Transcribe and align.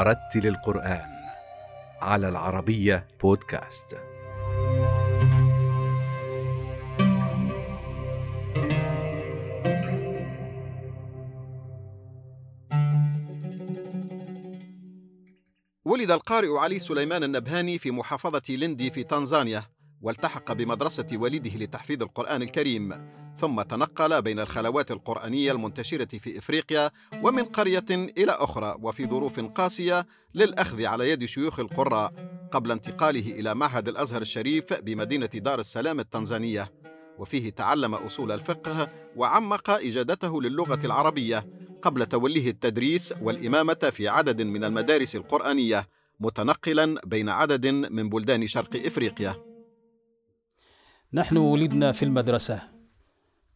ورتل 0.00 0.46
القرآن 0.46 1.10
على 2.00 2.28
العربية 2.28 3.08
بودكاست. 3.22 3.96
ولد 15.84 16.10
القارئ 16.10 16.58
علي 16.58 16.78
سليمان 16.78 17.24
النبهاني 17.24 17.78
في 17.78 17.90
محافظة 17.90 18.42
لندي 18.54 18.90
في 18.90 19.02
تنزانيا 19.02 19.62
والتحق 20.00 20.52
بمدرسة 20.52 21.06
والده 21.12 21.56
لتحفيظ 21.56 22.02
القرآن 22.02 22.42
الكريم 22.42 22.92
ثم 23.40 23.62
تنقل 23.62 24.22
بين 24.22 24.40
الخلوات 24.40 24.90
القرآنية 24.90 25.52
المنتشرة 25.52 26.18
في 26.18 26.38
إفريقيا 26.38 26.90
ومن 27.22 27.44
قرية 27.44 27.84
إلى 27.90 28.32
أخرى 28.32 28.76
وفي 28.82 29.06
ظروف 29.06 29.40
قاسية 29.40 30.06
للأخذ 30.34 30.84
على 30.84 31.10
يد 31.10 31.24
شيوخ 31.24 31.60
القراء 31.60 32.12
قبل 32.52 32.72
انتقاله 32.72 33.40
إلى 33.40 33.54
معهد 33.54 33.88
الأزهر 33.88 34.20
الشريف 34.20 34.72
بمدينة 34.72 35.26
دار 35.26 35.58
السلام 35.58 36.00
التنزانية. 36.00 36.72
وفيه 37.18 37.50
تعلم 37.50 37.94
أصول 37.94 38.32
الفقه 38.32 38.88
وعمق 39.16 39.70
إجادته 39.70 40.42
للغة 40.42 40.86
العربية 40.86 41.46
قبل 41.82 42.06
توليه 42.06 42.50
التدريس 42.50 43.14
والإمامة 43.22 43.90
في 43.92 44.08
عدد 44.08 44.42
من 44.42 44.64
المدارس 44.64 45.16
القرآنية 45.16 45.86
متنقلا 46.20 47.00
بين 47.06 47.28
عدد 47.28 47.66
من 47.66 48.08
بلدان 48.08 48.46
شرق 48.46 48.86
إفريقيا. 48.86 49.34
نحن 51.12 51.36
ولدنا 51.36 51.92
في 51.92 52.04
المدرسة. 52.04 52.69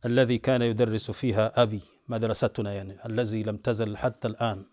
الذي 0.04 0.38
كان 0.38 0.62
يدرس 0.62 1.10
فيها 1.10 1.62
أبي 1.62 1.82
مدرستنا 2.08 2.74
يعني 2.74 3.06
الذي 3.06 3.42
لم 3.42 3.56
تزل 3.56 3.96
حتى 3.96 4.28
الآن. 4.28 4.66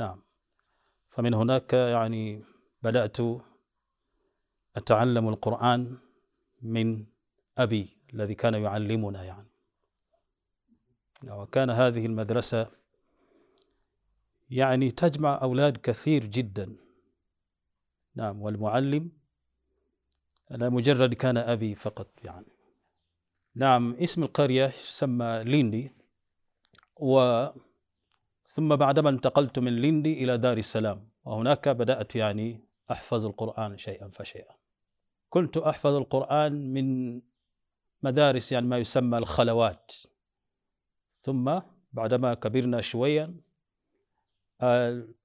نعم. 0.00 0.22
فمن 1.10 1.34
هناك 1.34 1.72
يعني 1.72 2.44
بدأت 2.82 3.16
أتعلم 4.76 5.28
القرآن 5.28 5.98
من 6.62 7.06
أبي 7.58 7.96
الذي 8.14 8.34
كان 8.34 8.54
يعلمنا 8.54 9.24
يعني. 9.24 9.48
وكان 11.24 11.70
هذه 11.70 12.06
المدرسة 12.06 12.70
يعني 14.50 14.90
تجمع 14.90 15.42
أولاد 15.42 15.76
كثير 15.76 16.24
جدا. 16.24 16.76
نعم. 18.14 18.42
والمعلم 18.42 19.10
لا 20.50 20.68
مجرد 20.68 21.14
كان 21.14 21.36
أبي 21.36 21.74
فقط 21.74 22.08
يعني. 22.24 22.57
نعم 23.58 23.94
اسم 23.94 24.22
القرية 24.22 24.66
يسمى 24.66 25.42
ليندي 25.44 25.92
و 26.96 27.46
ثم 28.44 28.76
بعدما 28.76 29.10
انتقلت 29.10 29.58
من 29.58 29.76
ليندي 29.76 30.24
إلى 30.24 30.38
دار 30.38 30.56
السلام 30.56 31.08
وهناك 31.24 31.68
بدأت 31.68 32.16
يعني 32.16 32.64
أحفظ 32.90 33.26
القرآن 33.26 33.78
شيئا 33.78 34.08
فشيئا. 34.08 34.54
كنت 35.28 35.56
أحفظ 35.56 35.94
القرآن 35.94 36.72
من 36.72 37.20
مدارس 38.02 38.52
يعني 38.52 38.66
ما 38.66 38.78
يسمى 38.78 39.18
الخلوات. 39.18 39.92
ثم 41.20 41.60
بعدما 41.92 42.34
كبرنا 42.34 42.80
شويا 42.80 43.34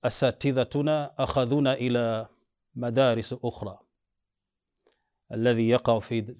أساتذتنا 0.03 1.13
أخذونا 1.19 1.73
إلى 1.73 2.27
مدارس 2.75 3.35
أخرى. 3.43 3.79
الذي 5.31 5.69
يقع 5.69 5.99
في 5.99 6.35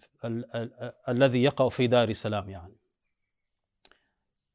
الذي 1.10 1.44
يقع 1.44 1.70
في 1.70 1.88
دار 1.88 2.10
السلام 2.10 2.50
يعني. 2.50 2.76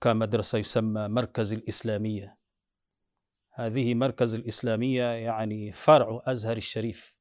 كمدرسة 0.00 0.58
يسمى 0.58 1.08
مركز 1.08 1.52
الإسلامية. 1.52 2.36
هذه 3.50 3.94
مركز 3.94 4.34
الإسلامية 4.34 5.04
يعني 5.04 5.72
فرع 5.72 6.22
أزهر 6.24 6.56
الشريف. 6.56 7.14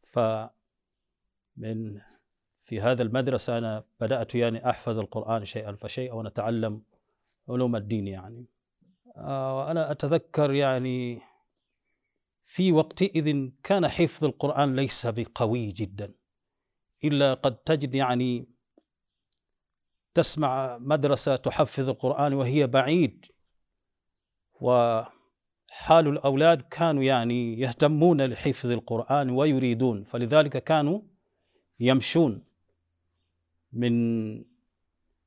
فمن 0.00 0.50
في 2.60 2.80
هذا 2.80 3.02
المدرسة 3.02 3.58
أنا 3.58 3.84
بدأت 4.00 4.34
يعني 4.34 4.70
أحفظ 4.70 4.98
القرآن 4.98 5.44
شيئا 5.44 5.72
فشيئا 5.72 6.14
ونتعلم 6.14 6.82
علوم 7.48 7.76
الدين 7.76 8.08
يعني. 8.08 8.46
وأنا 9.16 9.90
أتذكر 9.90 10.52
يعني 10.52 11.20
في 12.44 12.72
وقتئذ 12.72 13.50
كان 13.62 13.88
حفظ 13.88 14.24
القرآن 14.24 14.76
ليس 14.76 15.06
بقوي 15.06 15.72
جدا 15.72 16.14
إلا 17.04 17.34
قد 17.34 17.56
تجد 17.56 17.94
يعني 17.94 18.48
تسمع 20.14 20.78
مدرسة 20.78 21.36
تحفظ 21.36 21.88
القرآن 21.88 22.34
وهي 22.34 22.66
بعيد 22.66 23.26
وحال 24.60 25.08
الأولاد 25.90 26.62
كانوا 26.62 27.02
يعني 27.02 27.60
يهتمون 27.60 28.22
لحفظ 28.22 28.70
القرآن 28.70 29.30
ويريدون 29.30 30.04
فلذلك 30.04 30.64
كانوا 30.64 31.00
يمشون 31.80 32.44
من 33.72 34.51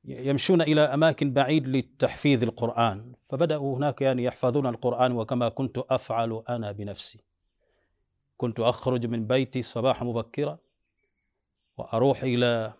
يمشون 0.06 0.62
إلى 0.62 0.80
أماكن 0.80 1.32
بعيد 1.32 1.68
لتحفيظ 1.68 2.42
القرآن. 2.42 3.12
فبدأوا 3.30 3.76
هناك 3.76 4.02
يعني 4.02 4.24
يحفظون 4.24 4.66
القرآن 4.66 5.12
وكما 5.12 5.48
كنت 5.48 5.78
أفعل 5.78 6.42
أنا 6.48 6.72
بنفسي. 6.72 7.24
كنت 8.36 8.60
أخرج 8.60 9.06
من 9.06 9.26
بيتي 9.26 9.62
صباحا 9.62 10.04
مبكرا 10.04 10.58
وأروح 11.78 12.22
إلى 12.22 12.72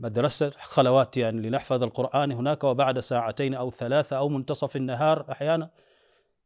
مدرسة 0.00 0.50
خلوات 0.50 1.16
يعني 1.16 1.48
لنحفظ 1.48 1.82
القرآن. 1.82 2.32
هناك 2.32 2.64
وبعد 2.64 2.98
ساعتين 2.98 3.54
أو 3.54 3.70
ثلاثة 3.70 4.16
أو 4.16 4.28
منتصف 4.28 4.76
النهار 4.76 5.26
أحيانا 5.32 5.70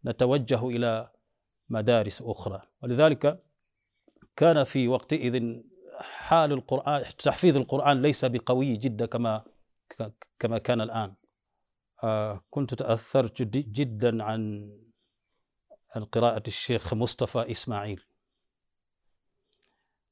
نتوجه 0.06 0.68
إلى 0.68 1.10
مدارس 1.68 2.22
أخرى. 2.22 2.62
ولذلك 2.82 3.42
كان 4.36 4.64
في 4.64 4.88
وقتئذ 4.88 5.60
حال 6.00 6.52
القرآن 6.52 7.04
تحفيظ 7.18 7.56
القرآن 7.56 8.02
ليس 8.02 8.24
بقوي 8.24 8.76
جدا 8.76 9.06
كما 9.06 9.42
كما 10.38 10.58
كان 10.58 10.80
الآن. 10.80 11.14
آه 12.04 12.44
كنت 12.50 12.74
تأثرت 12.74 13.42
جدا 13.42 14.24
عن 14.24 14.70
قراءة 16.12 16.42
الشيخ 16.46 16.94
مصطفى 16.94 17.50
إسماعيل. 17.50 18.02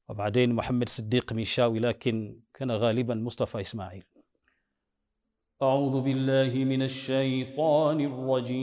وبعدين 0.09 0.53
محمد 0.53 0.89
صديق 0.89 1.33
ميشاوي 1.33 1.79
لكن 1.79 2.39
كان 2.53 2.71
غالبا 2.71 3.15
مصطفى 3.15 3.61
إسماعيل. 3.61 4.03
أعوذ 5.61 6.01
بالله 6.01 6.63
من 6.65 6.81
الشيطان 6.81 7.99
الرجيم. 7.99 8.59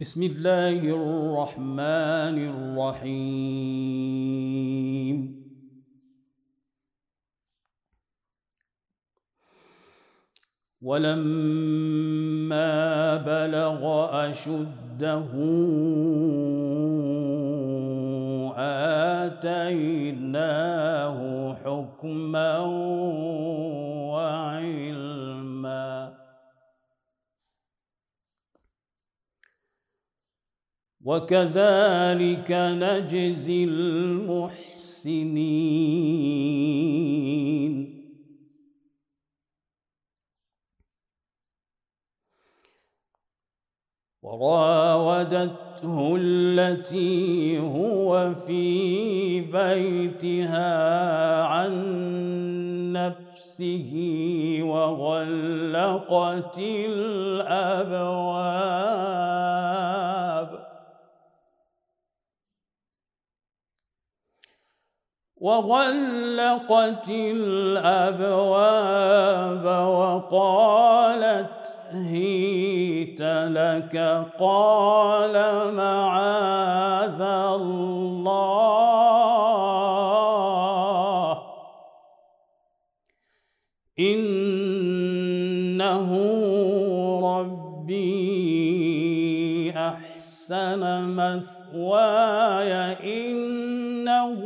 بسم 0.00 0.22
الله 0.22 0.80
الرحمن 0.92 2.36
الرحيم. 2.52 3.56
ولما 10.82 12.36
بلغ 13.16 13.80
أشده 14.28 15.32
آتيناه 19.26 21.18
حكما 21.64 22.58
وكذلك 31.06 32.50
نجزي 32.50 33.64
المحسنين. 33.64 35.16
وراودته 44.22 46.16
التي 46.20 47.58
هو 47.58 48.34
في 48.34 49.40
بيتها 49.40 51.42
عن 51.42 51.72
نفسه 52.92 53.92
وغلقت 54.62 56.58
الأبواب. 56.58 58.56
وغلقت 65.40 67.08
الأبواب 67.10 68.46
وقالت 69.88 71.78
هيت 71.90 73.22
لك 73.22 73.96
قال 74.40 75.34
معاذ 75.74 77.20
الله. 77.20 78.16
إنه 83.98 84.50
ربي 87.40 88.10
أحسن 89.76 90.82
مثواي. 91.16 92.72
إنه 93.30 94.40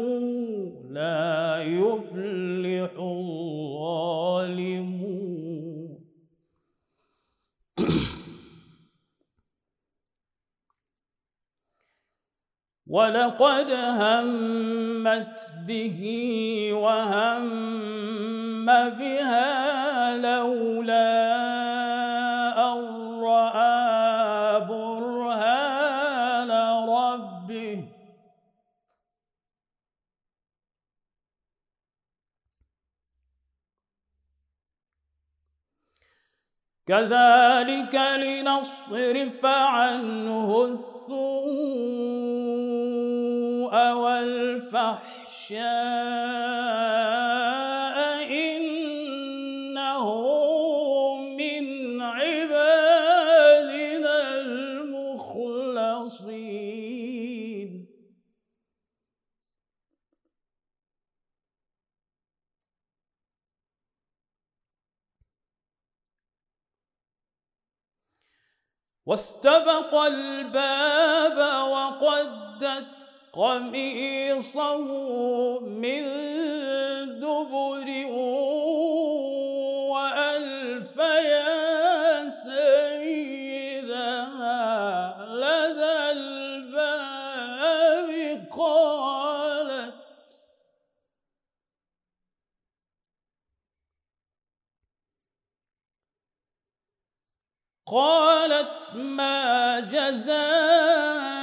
ولقد 12.90 13.70
همت 13.70 15.52
به 15.66 16.74
وهم 16.74 18.66
بها 18.66 20.16
لولا 20.16 21.29
كذلك 36.90 37.94
لنصرف 37.94 39.46
عنه 39.46 40.64
السوء 40.64 41.20
والفحشاء. 43.92 45.10
واستبق 69.10 69.94
الباب 69.94 71.38
وقدت 71.72 72.86
قميصه 73.32 74.78
من 75.60 76.02
دبر 77.20 77.88
قالت 97.90 98.90
ما 98.94 99.80
جزاء 99.80 101.39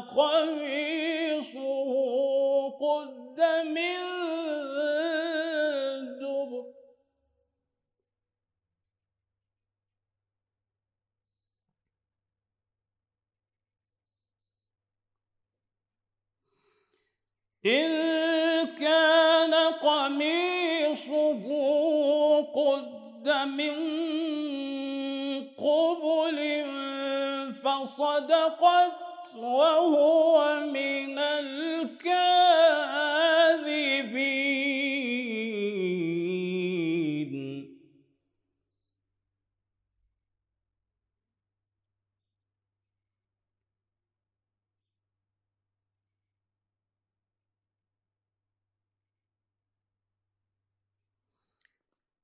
قميصه 0.00 1.58
قد 2.70 3.40
من 3.64 3.98
دبر. 6.20 6.64
إن 17.66 17.88
كان 18.74 19.54
قميصه 19.54 21.44
قد 22.42 23.28
من 23.28 23.78
قبل 25.58 26.38
فصدقت 27.62 28.97
وهو 29.38 30.60
من 30.60 31.18
الكاذبين. 31.18 32.38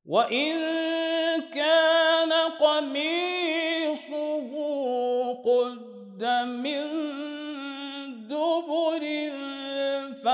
وإن 0.06 0.54
كان 1.54 2.32
قميصه 2.60 4.14
قد 5.44 6.24
من 6.44 6.93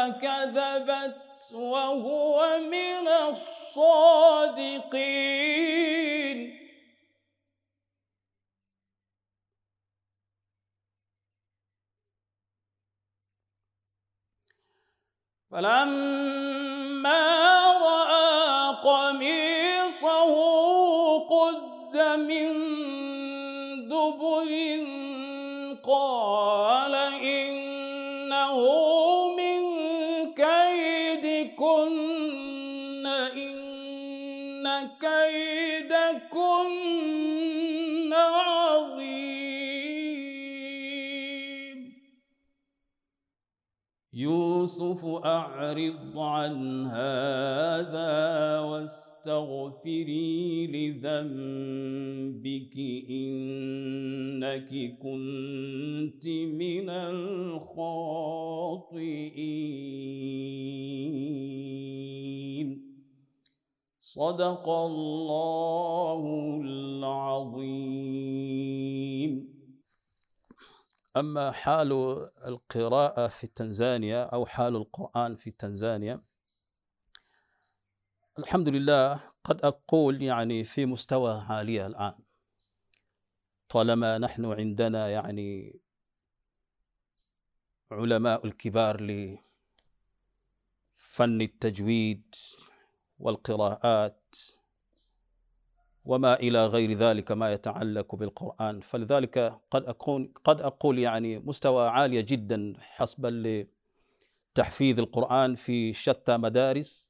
فكذبت 0.00 1.52
وهو 1.52 2.59
من 2.59 3.09
الصادقين. 3.09 3.90
فلما 15.50 17.23
رأى 17.73 18.76
قميصه 18.85 20.35
قد 21.28 21.97
من 22.16 22.50
دبر 23.88 24.79
كيدكن 31.44 33.06
إن 33.06 34.88
كيدكن 35.00 36.70
عظيم. 38.12 39.40
يوسف 44.12 45.04
أعرض 45.25 46.18
عن 46.18 46.87
هذا 46.87 48.61
واستغفري 49.30 50.66
لذنبك 50.66 52.76
إنك 53.10 54.99
كنت 54.99 56.28
من 56.28 56.90
الخاطئين. 56.90 58.10
صدق 64.00 64.68
الله 64.68 66.60
العظيم. 66.64 68.00
أما 71.16 71.50
حال 71.50 71.92
القراءة 72.46 73.28
في 73.28 73.46
تنزانيا 73.46 74.22
أو 74.22 74.46
حال 74.46 74.76
القرآن 74.76 75.34
في 75.34 75.50
تنزانيا 75.50 76.20
الحمد 78.38 78.68
لله 78.68 79.20
قد 79.44 79.64
أقول 79.64 80.22
يعني 80.22 80.64
في 80.64 80.87
مستوى 80.87 81.44
عالية 81.49 81.87
الآن. 81.87 82.14
طالما 83.68 84.18
نحن 84.18 84.44
عندنا 84.44 85.08
يعني 85.08 85.80
علماء 87.90 88.46
الكبار 88.46 89.00
لفن 89.00 89.40
التجويد 91.40 92.34
والقراءات 93.18 94.37
وما 96.04 96.34
إلى 96.34 96.66
غير 96.66 96.92
ذلك 96.92 97.32
ما 97.32 97.52
يتعلق 97.52 98.14
بالقرآن. 98.14 98.80
فلذلك 98.80 99.60
قد 99.70 99.84
اكون 99.84 100.32
قد 100.44 100.60
أقول 100.60 100.99
يعني 100.99 101.38
مستوى 101.38 101.88
عاليه 101.88 102.20
جدا 102.20 102.72
حسب 102.80 103.26
لتحفيظ 104.56 105.00
القرآن 105.00 105.54
في 105.54 105.92
شتى 105.92 106.37
مدارس 106.37 107.10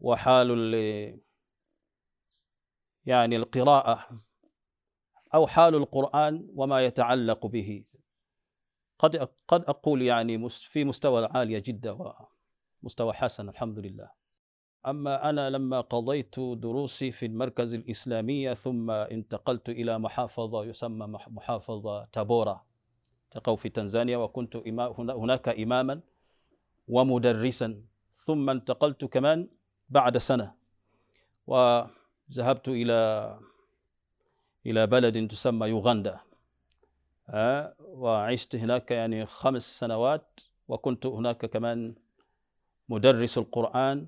وحال 0.00 0.50
يعني 3.06 3.36
القراءة 3.36 4.20
أو 5.34 5.46
حال 5.46 5.74
القرآن 5.74 6.48
وما 6.54 6.84
يتعلق 6.84 7.46
به. 7.46 7.84
قد 8.98 9.28
قد 9.48 9.64
أقول 9.64 10.02
يعني 10.02 10.48
في 10.48 10.84
مستوى 10.84 11.28
عالية 11.30 11.62
جدا 11.66 12.14
ومستوى 12.82 13.12
حسن 13.12 13.48
الحمد 13.48 13.78
لله. 13.78 14.10
أما 14.86 15.30
أنا 15.30 15.50
لما 15.50 15.80
قضيت 15.80 16.40
دروسي 16.40 17.10
في 17.10 17.26
المركز 17.26 17.74
الإسلامية 17.74 18.54
ثم 18.54 18.90
انتقلت 18.90 19.68
إلى 19.68 19.98
محافظة 19.98 20.64
يسمى 20.64 21.06
محافظة 21.06 22.04
تابورا 22.04 22.66
تقو 23.30 23.56
في 23.56 23.68
تنزانيا 23.68 24.16
وكنت 24.16 24.56
هناك 24.96 25.48
إماما 25.48 26.00
ومدرسا. 26.88 27.82
ثم 28.12 28.50
انتقلت 28.50 29.04
كمان 29.04 29.48
بعد 29.88 30.18
سنة. 30.18 30.52
وذهبت 31.46 32.68
إلى 32.68 33.38
إلى 34.66 34.86
بلد 34.86 35.28
تسمى 35.28 35.66
يوغندا. 35.66 36.20
وعشت 37.80 38.56
هناك 38.56 38.90
يعني 38.90 39.26
خمس 39.26 39.78
سنوات 39.78 40.40
وكنت 40.68 41.06
هناك 41.06 41.46
كمان 41.46 41.94
مدرس 42.88 43.38
القرآن. 43.38 44.06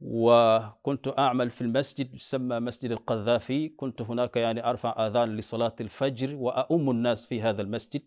وكنت 0.00 1.18
أعمل 1.18 1.50
في 1.50 1.60
المسجد 1.60 2.14
يسمى 2.14 2.60
مسجد 2.60 2.90
القذافي. 2.90 3.68
كنت 3.68 4.02
هناك 4.02 4.36
يعني 4.36 4.70
أرفع 4.70 5.06
آذان 5.06 5.36
لصلاة 5.36 5.76
الفجر 5.80 6.34
وأؤم 6.34 6.90
الناس 6.90 7.26
في 7.26 7.42
هذا 7.42 7.62
المسجد. 7.62 8.02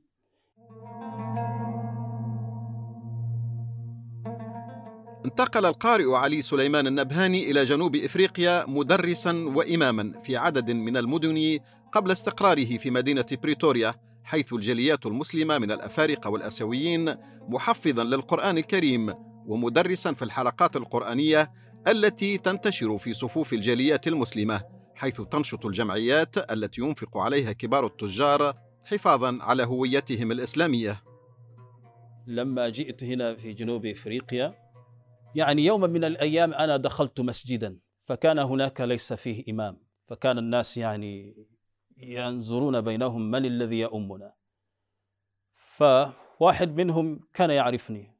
انتقل 5.27 5.65
القارئ 5.65 6.13
علي 6.13 6.41
سليمان 6.41 6.87
النبهاني 6.87 7.51
إلى 7.51 7.63
جنوب 7.63 7.95
إفريقيا 7.95 8.65
مدرسا 8.67 9.31
وإماما 9.55 10.19
في 10.23 10.37
عدد 10.37 10.71
من 10.71 10.97
المدن 10.97 11.59
قبل 11.91 12.11
استقراره 12.11 12.77
في 12.77 12.91
مدينة 12.91 13.25
بريتوريا 13.43 13.93
حيث 14.23 14.53
الجاليات 14.53 15.05
المسلمة 15.05 15.57
من 15.57 15.71
الأفارقة 15.71 16.29
والأسيويين 16.29 17.15
محفظا 17.41 18.03
للقرآن 18.03 18.57
الكريم 18.57 19.13
ومدرسا 19.47 20.13
في 20.13 20.25
الحلقات 20.25 20.75
القرآنية 20.75 21.51
التي 21.87 22.37
تنتشر 22.37 22.97
في 22.97 23.13
صفوف 23.13 23.53
الجاليات 23.53 24.07
المسلمة 24.07 24.61
حيث 24.95 25.21
تنشط 25.21 25.65
الجمعيات 25.65 26.51
التي 26.51 26.81
ينفق 26.81 27.17
عليها 27.17 27.51
كبار 27.51 27.85
التجار 27.85 28.53
حفاظا 28.85 29.37
على 29.41 29.63
هويتهم 29.63 30.31
الإسلامية. 30.31 31.03
لما 32.27 32.69
جئت 32.69 33.03
هنا 33.03 33.35
في 33.35 33.53
جنوب 33.53 33.85
إفريقيا 33.85 34.66
يعني 35.35 35.65
يوما 35.65 35.87
من 35.87 36.03
الأيام 36.03 36.53
أنا 36.53 36.77
دخلت 36.77 37.21
مسجدا 37.21 37.79
فكان 38.03 38.39
هناك 38.39 38.81
ليس 38.81 39.13
فيه 39.13 39.43
إمام 39.49 39.77
فكان 40.07 40.37
الناس 40.37 40.77
يعني 40.77 41.35
ينظرون 41.97 42.81
بينهم 42.81 43.31
من 43.31 43.45
الذي 43.45 43.79
يؤمنا. 43.79 44.33
فواحد 45.55 46.75
منهم 46.75 47.19
كان 47.33 47.49
يعرفني 47.49 48.11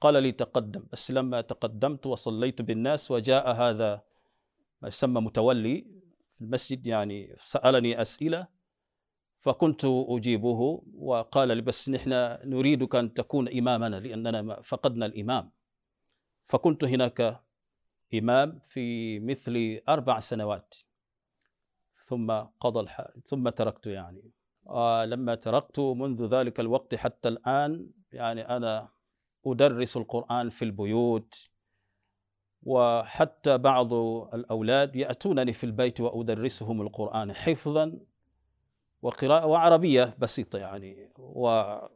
قال 0.00 0.22
لي 0.22 0.32
تقدم. 0.32 0.86
بس 0.92 1.10
لما 1.10 1.40
تقدمت 1.40 2.06
وصليت 2.06 2.62
بالناس 2.62 3.10
وجاء 3.10 3.52
هذا 3.52 4.02
ما 4.82 4.88
يسمى 4.88 5.20
متولي 5.20 5.86
في 6.34 6.40
المسجد 6.44 6.86
يعني 6.86 7.34
سألني 7.38 8.00
أسئلة 8.00 8.46
فكنت 9.38 9.84
أجيبه 9.84 10.82
وقال 10.94 11.48
لي 11.48 11.62
بس 11.62 11.88
نحن 11.90 12.10
نريدك 12.44 12.94
أن 12.94 13.14
تكون 13.14 13.48
إمامنا 13.48 13.96
لأننا 13.96 14.62
فقدنا 14.62 15.06
الإمام. 15.06 15.50
فكنت 16.46 16.84
هناك 16.84 17.40
إمام 18.14 18.58
في 18.58 19.18
مثل 19.20 19.80
أربع 19.88 20.20
سنوات. 20.20 20.74
ثم 22.04 22.32
قضى 22.60 22.80
الح... 22.80 23.08
ثم 23.24 23.48
تركت 23.48 23.86
يعني. 23.86 24.30
آه 24.68 25.04
لما 25.04 25.34
تركت 25.34 25.80
منذ 25.80 26.26
ذلك 26.26 26.60
الوقت 26.60 26.94
حتى 26.94 27.28
الآن 27.28 27.90
يعني 28.12 28.56
أنا 28.56 28.88
أدرس 29.46 29.96
القرآن 29.96 30.50
في 30.50 30.64
البيوت 30.64 31.48
وحتى 32.62 33.58
بعض 33.58 33.92
الأولاد 34.34 34.96
يأتونني 34.96 35.52
في 35.52 35.64
البيت 35.64 36.00
وأدرسهم 36.00 36.82
القرآن 36.82 37.32
حفظا 37.32 37.98
وقراءة 39.02 39.46
وعربية 39.46 40.14
بسيطة 40.18 40.58
يعني 40.58 41.12
وبعض 41.18 41.92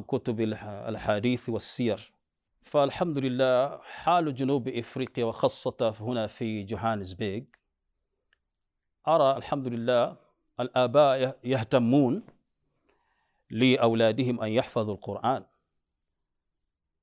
كتب 0.00 0.40
الحديث 0.88 1.48
والسير. 1.48 2.13
فالحمد 2.64 3.18
لله 3.18 3.78
حال 3.82 4.34
جنوب 4.34 4.68
إفريقيا 4.68 5.24
وخاصة 5.24 5.94
هنا 6.00 6.26
في 6.26 6.62
جوهانسبيغ 6.62 7.42
أرى 9.08 9.36
الحمد 9.36 9.68
لله 9.68 10.16
الآباء 10.60 11.38
يهتمون 11.44 12.22
لأولادهم 13.50 14.40
أن 14.40 14.48
يحفظوا 14.48 14.94
القرآن. 14.94 15.44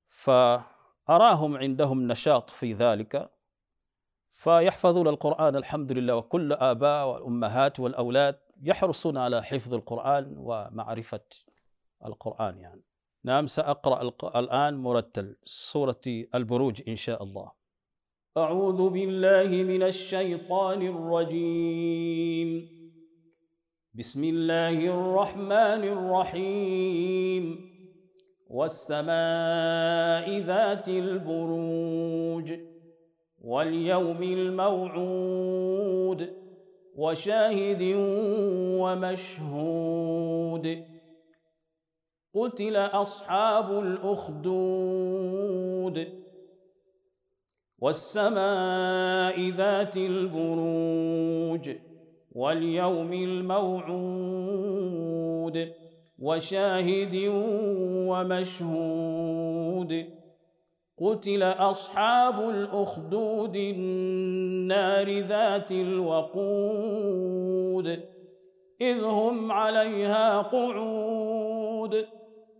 فأراهم 0.08 1.56
عندهم 1.56 2.06
نشاط 2.06 2.50
في 2.50 2.72
ذلك 2.72 3.30
فيحفظون 4.32 5.08
القرآن 5.08 5.56
الحمد 5.56 5.92
لله 5.92 6.16
وكل 6.16 6.52
آباء 6.52 7.08
والأمهات 7.08 7.80
والأولاد 7.80 8.38
يحرصون 8.62 9.16
على 9.16 9.42
حفظ 9.42 9.74
القرآن 9.74 10.34
ومعرفة 10.36 11.24
القرآن 12.04 12.58
يعني. 12.58 12.82
نعم 13.24 13.46
سأقرأ 13.46 14.12
الآن 14.36 14.74
مرتل 14.74 15.36
سورة 15.44 16.00
البروج 16.34 16.82
إن 16.88 16.96
شاء 16.96 17.22
الله. 17.22 17.52
أعوذ 18.36 18.88
بالله 18.88 19.62
من 19.62 19.82
الشيطان 19.82 20.82
الرجيم. 20.82 22.68
بسم 23.94 24.24
الله 24.24 24.68
الرحمن 24.68 25.84
الرحيم. 25.84 27.72
والسماء 28.50 30.38
ذات 30.38 30.88
البروج 30.88 32.54
واليوم 33.40 34.22
الموعود 34.22 36.32
وشاهد 36.96 37.82
ومشهود. 38.82 40.84
قتل 42.34 42.76
أصحاب 42.76 43.78
الأخدود 43.78 45.42
والسماء 47.78 49.50
ذات 49.50 49.96
البروج 49.96 51.70
واليوم 52.32 53.12
الموعود 53.12 54.72
وشاهد 56.18 57.16
ومشهود 58.08 60.04
قتل 60.98 61.42
أصحاب 61.42 62.50
الأخدود 62.50 63.56
النار 63.56 65.20
ذات 65.20 65.72
الوقود 65.72 66.92
إذ 68.80 69.04
هم 69.04 69.52
عليها 69.52 70.42
قعود 70.42 72.06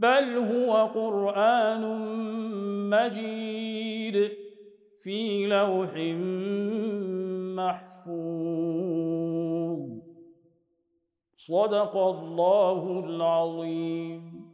بل 0.00 0.36
هو 0.38 0.86
قرآن 0.86 1.82
مجيد 2.90 4.32
في 5.02 5.46
لوح 5.46 5.92
محفوظ. 7.56 8.90
صدق 11.36 11.96
الله 11.96 13.04
العظيم. 13.04 14.50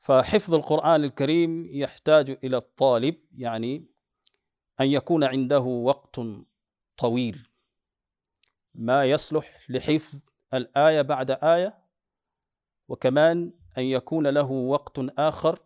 فحفظ 0.00 0.54
القرآن 0.54 1.04
الكريم 1.04 1.68
يحتاج 1.70 2.38
إلى 2.44 2.56
الطالب 2.56 3.16
يعني 3.36 3.86
أن 4.80 4.86
يكون 4.86 5.24
عنده 5.24 5.60
وقت 5.60 6.20
طويل. 6.96 7.48
ما 8.74 9.04
يصلح 9.04 9.70
لحفظ 9.70 10.18
الآية 10.54 11.02
بعد 11.02 11.30
آية 11.30 11.78
وكمان 12.88 13.52
أن 13.78 13.82
يكون 13.82 14.26
له 14.26 14.50
وقت 14.50 14.98
آخر 15.18 15.58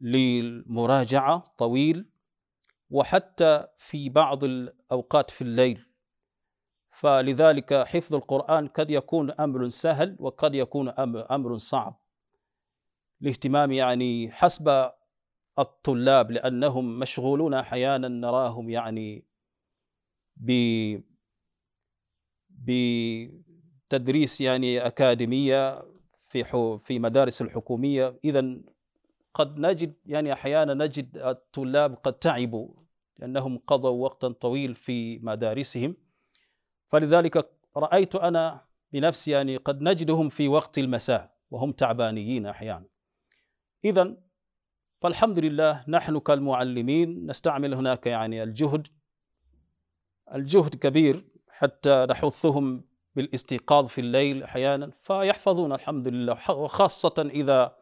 للمراجعة 0.00 1.44
طويل 1.58 2.10
وحتى 2.90 3.66
في 3.76 4.08
بعض 4.08 4.44
الأوقات 4.44 5.30
في 5.30 5.42
الليل. 5.42 5.86
فلذلك 6.90 7.74
حفظ 7.74 8.14
القرآن 8.14 8.68
قد 8.68 8.90
يكون 8.90 9.30
أمر 9.30 9.68
سهل 9.68 10.16
وقد 10.20 10.54
يكون 10.54 10.88
أمر 11.30 11.58
صعب. 11.58 12.00
الاهتمام 13.22 13.72
يعني 13.72 14.30
حسب 14.30 14.90
الطلاب 15.58 16.30
لأنهم 16.30 16.98
مشغولون 16.98 17.54
أحيانا 17.54 18.08
نراهم 18.08 18.70
يعني 18.70 19.24
ب 20.36 20.50
بتدريس 22.50 24.40
يعني 24.40 24.86
أكاديمية 24.86 25.82
في 26.42 26.78
في 26.78 26.98
مدارس 26.98 27.42
الحكومية. 27.42 28.18
إذا 28.24 28.56
قد 29.34 29.58
نجد 29.58 29.94
يعني 30.06 30.32
أحيانا 30.32 30.74
نجد 30.74 31.16
الطلاب 31.16 31.94
قد 31.94 32.12
تعبوا 32.12 32.68
لأنهم 33.18 33.58
قضوا 33.66 34.04
وقتا 34.04 34.28
طويل 34.28 34.74
في 34.74 35.18
مدارسهم. 35.18 35.96
فلذلك 36.88 37.50
رأيت 37.76 38.16
أنا 38.16 38.64
بنفسي 38.92 39.30
يعني 39.30 39.56
قد 39.56 39.82
نجدهم 39.82 40.28
في 40.28 40.48
وقت 40.48 40.78
المساء 40.78 41.34
وهم 41.50 41.72
تعبانيين 41.72 42.46
أحيانا. 42.46 42.86
إذا 43.84 44.16
فالحمد 45.00 45.38
لله 45.38 45.84
نحن 45.88 46.18
كالمعلمين 46.18 47.26
نستعمل 47.26 47.74
هناك 47.74 48.06
يعني 48.06 48.42
الجهد 48.42 48.88
الجهد 50.34 50.74
كبير 50.74 51.24
حتى 51.48 52.06
نحثهم 52.10 52.84
بالاستيقاظ 53.16 53.86
في 53.86 54.00
الليل 54.00 54.42
أحيانا 54.42 54.90
فيحفظون 55.00 55.72
الحمد 55.72 56.08
لله 56.08 56.50
وخاصة 56.50 57.14
إذا 57.18 57.76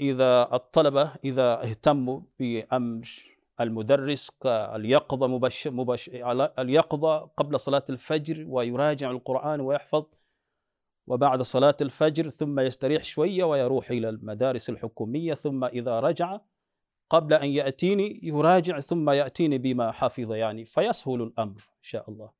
إذا 0.00 0.54
الطلبة 0.54 1.12
إذا 1.24 1.62
اهتموا 1.62 2.20
بأمر 2.38 3.08
المدرس 3.60 4.30
كاليقظة 4.30 5.26
مبشر 5.26 5.70
مبشر 5.70 6.32
اليقظة 6.58 7.18
قبل 7.18 7.60
صلاة 7.60 7.84
الفجر 7.90 8.44
ويراجع 8.48 9.10
القرآن 9.10 9.60
ويحفظ 9.60 10.04
وبعد 11.06 11.42
صلاة 11.42 11.76
الفجر 11.80 12.28
ثم 12.28 12.60
يستريح 12.60 13.04
شوية 13.04 13.44
ويروح 13.44 13.90
إلى 13.90 14.08
المدارس 14.08 14.70
الحكومية 14.70 15.34
ثم 15.34 15.64
إذا 15.64 16.00
رجع 16.00 16.40
قبل 17.10 17.34
أن 17.34 17.48
يأتيني 17.48 18.20
يراجع 18.22 18.80
ثم 18.80 19.10
يأتيني 19.10 19.58
بما 19.58 19.92
حفظ 19.92 20.32
يعني 20.32 20.64
فيسهل 20.64 21.22
الأمر 21.22 21.56
إن 21.56 21.82
شاء 21.82 22.10
الله. 22.10 22.39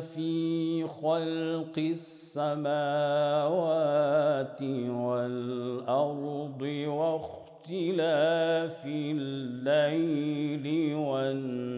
في 0.00 0.86
خلق 0.86 1.78
السماوات 1.78 2.62
والأرض 4.88 6.62
واختلاف 6.86 8.86
الليل 8.86 10.94
والنهار 10.94 11.72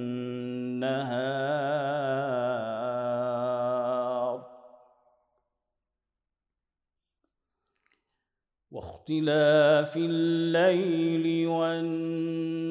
واختلاف 8.71 9.97
الليل 9.97 11.49
والنهار 11.49 12.65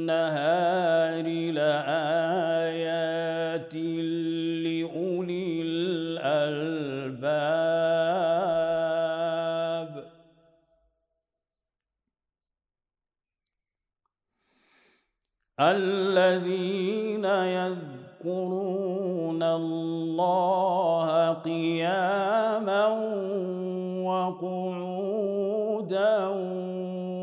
لآيات 1.52 2.53
الذين 15.60 17.26
يذكرون 17.26 17.94
الله 19.44 21.34
قياما 21.34 22.88
وقعودا 24.06 25.48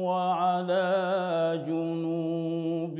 وعلى 0.07 1.64
جنوبهم 1.66 2.95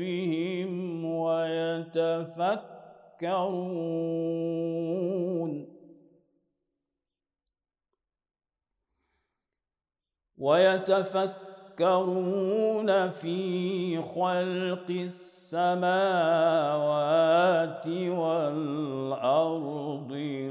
ويتفكرون 1.05 2.51
ويتفكرون 10.37 11.50
في 13.09 14.01
خلق 14.01 14.89
السماوات 14.89 15.87
والأرض 17.87 19.31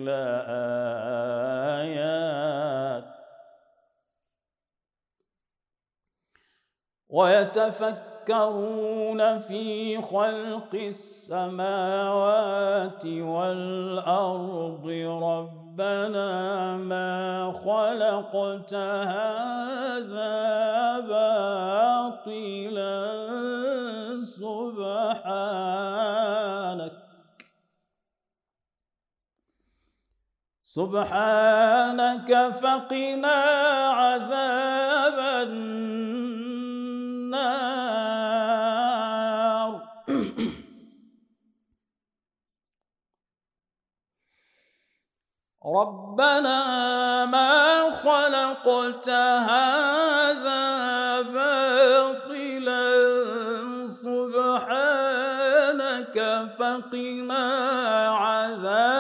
لآيات. 0.06 1.10
ويتفكرون 7.08 8.20
يتفكرون 8.30 9.38
في 9.38 10.00
خلق 10.02 10.74
السماوات 10.74 11.86
والأرض 13.06 14.86
ربنا 15.80 16.76
ما 16.76 17.52
خلقت 17.52 18.74
هذا 18.74 20.30
باطلا 21.00 22.20
سبحانك. 24.22 25.70
سبحانك 30.62 32.30
فقنا 32.62 33.38
عذاب 33.90 35.18
النار. 35.48 35.79
ربنا 45.66 47.26
ما 47.26 47.90
خلقت 47.90 49.08
هذا 49.08 50.60
باطلا. 51.22 52.90
سبحانك 53.88 55.36
فقنا 56.58 57.44
عذاب 58.08 58.99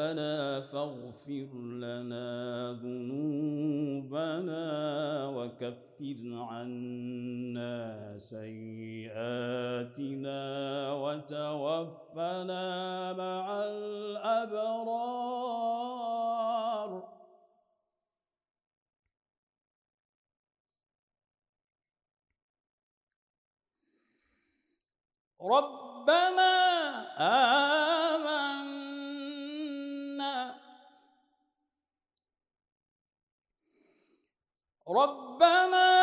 ربنا 0.00 0.60
فاغفر 0.60 1.50
لنا 1.60 2.72
ذنوبنا 2.82 4.64
وكفر 5.28 6.20
عنا 6.50 8.14
سيئاتنا 8.18 9.22
وتوفنا 10.92 12.64
مع 13.12 13.64
الأبرار. 13.64 14.90
ربنا 25.40 26.52
آمنا 27.18 27.79
ربنا 34.90 35.99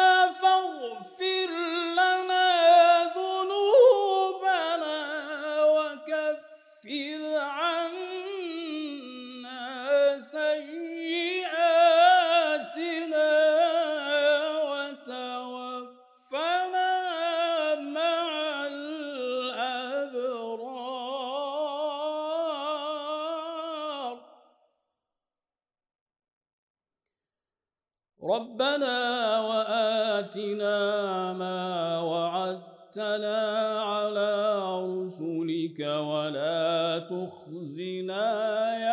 رسلك 35.08 35.80
ولا 35.80 37.00
تخزنا 37.00 38.28